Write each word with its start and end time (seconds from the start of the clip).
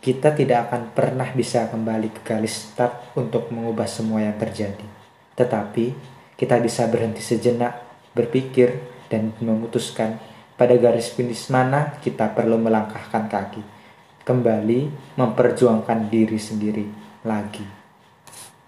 kita 0.00 0.32
tidak 0.32 0.68
akan 0.68 0.96
pernah 0.96 1.28
bisa 1.28 1.68
kembali 1.68 2.08
ke 2.16 2.20
garis 2.24 2.72
start 2.72 3.12
untuk 3.20 3.52
mengubah 3.52 3.84
semua 3.84 4.24
yang 4.24 4.36
terjadi. 4.40 4.88
Tetapi, 5.36 5.92
kita 6.40 6.56
bisa 6.56 6.88
berhenti 6.88 7.20
sejenak, 7.20 7.76
berpikir, 8.16 8.80
dan 9.12 9.36
memutuskan 9.44 10.16
pada 10.56 10.72
garis 10.80 11.12
finish 11.12 11.52
mana 11.52 12.00
kita 12.00 12.32
perlu 12.32 12.56
melangkahkan 12.56 13.28
kaki. 13.28 13.62
Kembali 14.24 14.88
memperjuangkan 15.18 16.08
diri 16.08 16.38
sendiri 16.40 16.86
lagi. 17.24 17.79